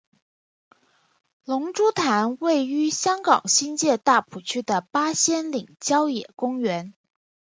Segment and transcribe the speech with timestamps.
[1.45, 6.95] 龙珠潭位于香港新界大埔区的八仙岭郊野公园。